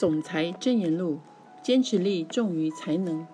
[0.00, 1.18] 总裁箴言录：
[1.60, 3.26] 坚持力重于才能。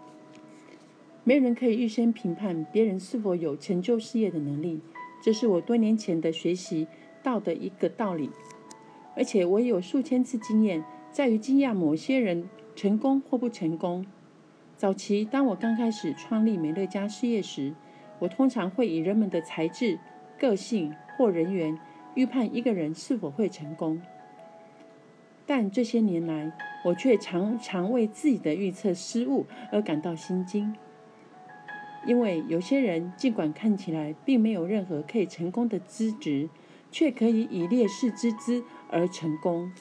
[1.22, 4.80] 没人可以预先评判别人是否有成就事业的能力，
[5.22, 6.88] 这是我多年前的学习
[7.22, 8.30] 到的一个道理。
[9.14, 14.04] 而且我也有数千次经验，在于惊讶某些人成功或不成功。
[14.76, 17.76] 早期当我刚开始创立美乐家事业时，
[18.18, 20.00] 我通常会以人们的才智、
[20.36, 21.78] 个性或人缘
[22.16, 24.02] 预判一个人是否会成功。
[25.46, 26.52] 但这些年来，
[26.84, 30.74] 我却常常为自己的预测失误而感到心惊。
[32.04, 36.48] 因为有些人尽管看起来并没有任何可以成功的资质，
[36.90, 39.72] 却可以以劣势之资而成功。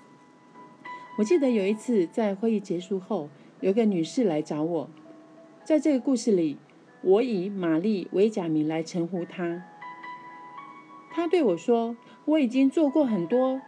[1.17, 3.29] 我记得有一次在会议结束后，
[3.61, 4.89] 有个女士来找我。
[5.63, 6.57] 在这个故事里，
[7.01, 9.63] 我以玛丽·为假名来称呼她。
[11.11, 11.95] 她对我说
[12.25, 13.61] ：“我已经做过很多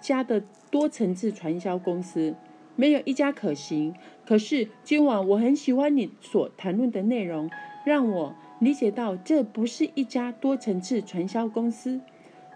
[0.00, 2.34] 家的。”多层次传销公司
[2.76, 3.94] 没有一家可行。
[4.26, 7.48] 可是今晚我很喜欢你所谈论的内容，
[7.86, 12.02] 让我理解到这不是一家多层次传销公司。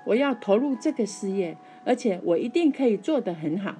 [0.04, 3.76] 我要投入这个事业，而且我一定可以做得很好。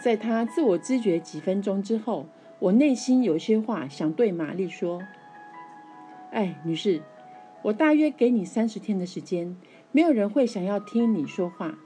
[0.00, 2.26] 在他自我知觉几分钟之后，
[2.60, 5.02] 我内心有些话想对玛丽说
[6.30, 7.02] ：“哎，女士，
[7.62, 9.56] 我大约给你三十天的时间，
[9.92, 11.78] 没有人会想要听你说话。”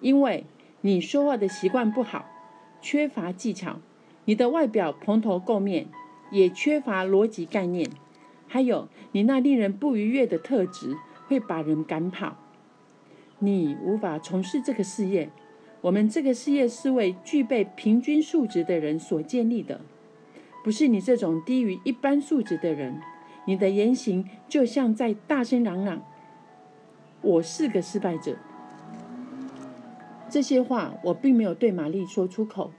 [0.00, 0.44] 因为
[0.82, 2.24] 你说话的习惯不好，
[2.80, 3.80] 缺乏技巧，
[4.26, 5.88] 你的外表蓬头垢面，
[6.30, 7.90] 也缺乏逻辑概念，
[8.46, 12.36] 还有你那令人不愉悦的特质会把人赶跑。
[13.40, 15.30] 你无法从事这个事业。
[15.80, 19.80] 我们这个事业是为具备平均素质的人所建立的，
[20.64, 23.00] 不是你这种低于一般素质的人。
[23.46, 26.02] 你的言行就像在大声嚷嚷
[27.22, 28.36] ：“我是个失败者。”
[30.30, 32.70] 这些话我并没有对玛丽说出口，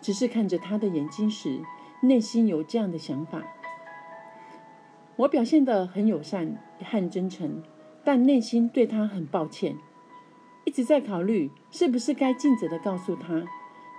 [0.00, 1.60] 只是看着她的眼睛时，
[2.00, 3.44] 内心有这样的想法。
[5.16, 7.62] 我表现得很友善和真诚，
[8.04, 9.76] 但内心对她很抱歉，
[10.64, 13.44] 一直在考虑是不是该尽责地告诉她：“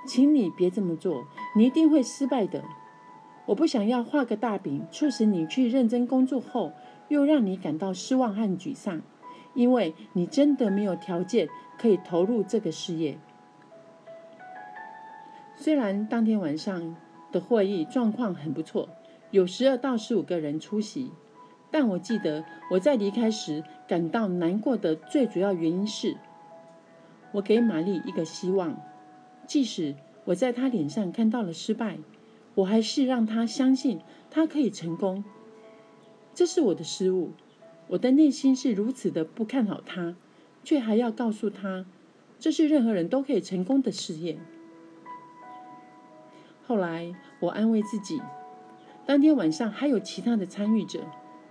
[0.05, 2.63] 请你别这么做，你一定会失败的。”
[3.47, 6.73] 我不想要画个大饼，促使你去认真工作后，
[7.07, 9.01] 又让你感到失望和沮丧。
[9.57, 13.17] 因为你真的没有条件可以投入这个事业。
[15.55, 16.95] 虽然当天晚上
[17.31, 18.87] 的会议状况很不错，
[19.31, 21.11] 有十二到十五个人出席，
[21.71, 26.15] 但我记得我在离开时感到难过的最主要原因是，
[27.31, 28.79] 我给玛丽一个希望，
[29.47, 31.97] 即使我在她脸上看到了失败，
[32.53, 35.23] 我还是让她相信她可以成功。
[36.35, 37.31] 这是我的失误。
[37.89, 40.15] 我的内心是如此的不看好他，
[40.63, 41.85] 却还要告诉他，
[42.37, 44.37] 这是任何人都可以成功的事业。
[46.65, 48.21] 后来我安慰自己，
[49.05, 50.99] 当天晚上还有其他的参与者，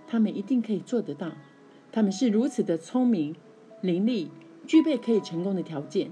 [0.07, 1.31] 他们一定可以做得到。
[1.91, 3.35] 他们是如此的聪明、
[3.81, 4.27] 伶俐，
[4.67, 6.11] 具备可以成功的条件。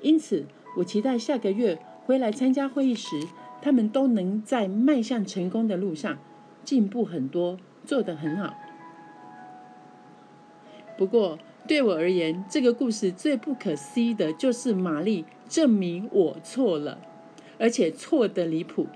[0.00, 0.46] 因此，
[0.78, 3.28] 我期待下个月回来参加会议时，
[3.60, 6.18] 他们都能在迈向成功的路上
[6.64, 8.52] 进步很多，做得很好。
[11.02, 11.36] 不过，
[11.66, 17.00] 对我而言，这个故事最不可思议的就是玛丽证明我错了，
[17.58, 18.86] 而且错得离谱。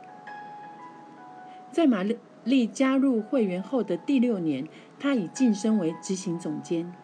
[1.73, 2.05] 在玛
[2.45, 4.69] 丽加入会员后的第六年，
[5.01, 6.95] 她已晋升为执行总监。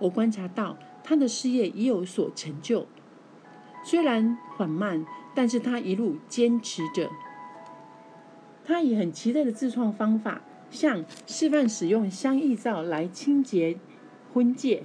[0.00, 2.86] 我观察到她的事业已有所成就，
[3.82, 7.08] 虽然缓慢，但是她一路坚持着。
[8.66, 13.78] 她以很奇特的自创方法，向示范使用香液皂来清洁。
[14.32, 14.84] 婚戒，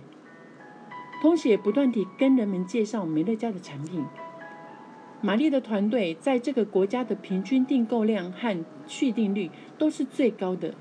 [1.21, 4.05] 同时也不断地跟人们介绍美乐家的产品。
[5.21, 10.73] 玛丽的团队在这个国家的平均订购量和续订率都是最高的。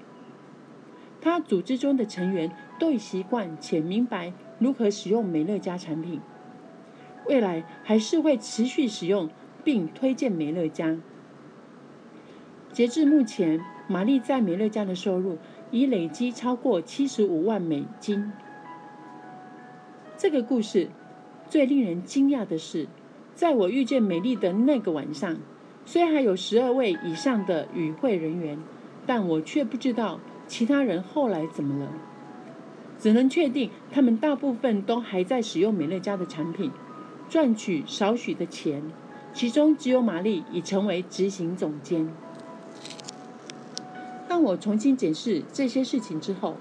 [1.20, 6.20] 他组织中的成员都已习惯且明白如何使用美乐家产品，
[7.26, 9.30] 未来还是会持续使用
[9.64, 10.98] 并推荐美乐家。
[12.72, 15.38] 截至目前，玛丽在美乐家的收入
[15.70, 18.32] 已累积超过七十五万美金。
[20.18, 20.88] 这个故事
[21.50, 22.86] 最令人惊讶的是，
[23.34, 25.36] 在我遇见美丽的那个晚上，
[25.84, 28.58] 虽然还有十二位以上的与会人员，
[29.04, 31.92] 但我却不知道其他人后来怎么了。
[32.98, 36.70] 只能确定，他们大部分都还在使用美乐家的产品，
[37.28, 38.82] 赚取少许的钱。
[39.34, 42.08] 其中只有玛丽已成为执行总监。
[44.26, 46.56] 当我重新检视这些事情之后，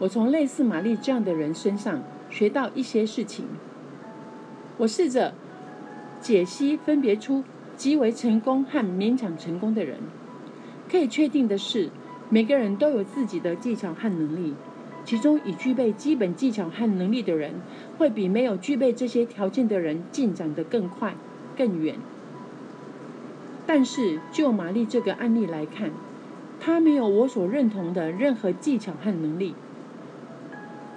[0.00, 2.02] 我从类似玛丽这样的人身上。
[2.30, 3.44] 学到一些事情，
[4.76, 5.34] 我试着
[6.20, 7.42] 解析分别出
[7.76, 9.98] 极为成功和勉强成功的人。
[10.90, 11.90] 可以确定的是，
[12.30, 14.54] 每个人都有自己的技巧和能力，
[15.04, 17.54] 其中已具备基本技巧和能力的人，
[17.98, 21.14] 会比没有具备这些条件的人进展得更快、
[21.56, 21.96] 更远。
[23.66, 25.90] 但是就玛丽这个案例来看，
[26.58, 29.54] 她没有我所认同的任何技巧和能力。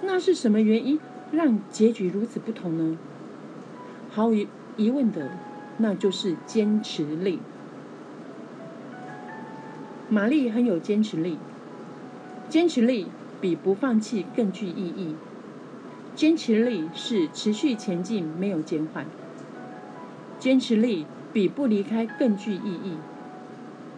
[0.02, 0.98] 那是什么原因
[1.32, 2.96] 让结局如此不同呢？
[4.10, 4.46] 毫无
[4.76, 5.30] 疑问的，
[5.78, 7.40] 那就是坚持力。
[10.08, 11.38] 玛丽很有坚持力，
[12.48, 13.08] 坚持力
[13.40, 15.16] 比不放弃更具意义。
[16.14, 19.06] 坚持力是持续前进，没有减缓。
[20.38, 21.06] 坚持力。
[21.32, 22.98] 比不离开更具意义。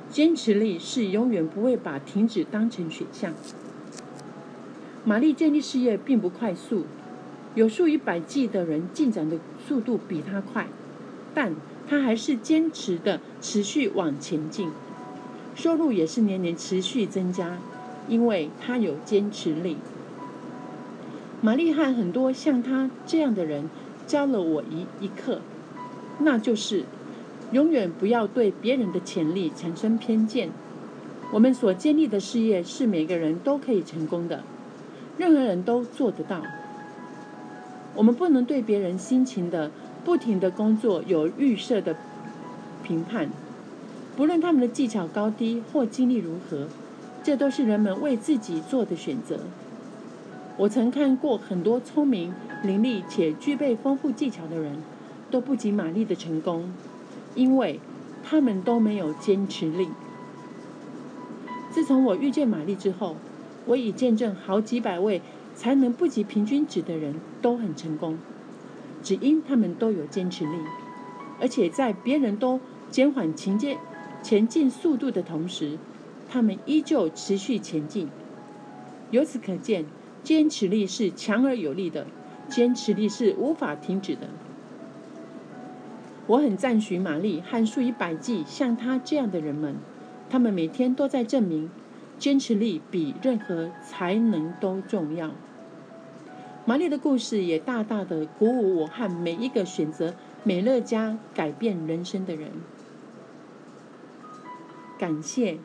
[0.09, 3.33] 坚持力是永远不会把停止当成选项。
[5.05, 6.85] 玛丽建立事业并不快速，
[7.55, 10.67] 有数以百计的人进展的速度比他快，
[11.35, 11.55] 但
[11.89, 14.71] 他还是坚持的持续往前进，
[15.55, 17.59] 收入也是年年持续增加，
[18.09, 19.77] 因为他有坚持力。
[21.41, 23.69] 玛丽和很多像他这样的人
[24.07, 25.41] 教了我一一课，
[26.21, 26.85] 那就是。
[27.53, 30.49] 永远不要对别人的潜力产生偏见。
[31.31, 34.43] 我们所建立的事业是每个人都可以成功的，
[35.19, 36.43] 任何人都做得到。
[37.95, 39.71] 我们不能对别人辛勤的、
[40.05, 41.97] 不停的工作有预设的
[42.83, 43.29] 评判，
[44.17, 46.69] 不论他们的技巧高低或经历如何，
[47.23, 49.41] 这都是人们为自己做的选择。
[50.57, 52.33] 我曾看过很多聪明
[52.63, 54.77] 伶俐且具备丰富技巧的人，
[55.31, 56.73] 都不及玛丽的成功。
[57.37, 57.81] 因为
[58.23, 59.89] 他们都没有坚持力。
[61.73, 63.17] 自从我遇见玛丽之后，
[63.67, 65.21] 我已见证好几百位
[65.55, 68.19] 才能不及平均值的人都很成功，
[69.03, 70.59] 只因他们都有坚持力，
[71.41, 72.61] 而且在别人都
[72.91, 73.77] 减缓前进
[74.23, 75.79] 前进速度的同时，
[76.29, 78.09] 他们依旧持续前进。
[79.11, 79.85] 由此可见，
[80.23, 82.07] 坚持力是强而有力的，
[82.49, 84.29] 坚持力是无法停止的。
[86.27, 89.77] 我很赞许玛丽和数以百计像她这样的人们，
[90.31, 91.69] 他们每天都在证明，
[92.19, 95.33] 坚持力比任何才能都重要。
[96.67, 100.15] 玛丽的故事也大大的鼓舞我和每一个选择
[100.45, 102.51] 美乐家改变人生的人。
[104.99, 105.59] 感谢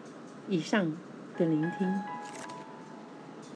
[0.49, 0.91] 以上
[1.37, 2.18] 的聆听。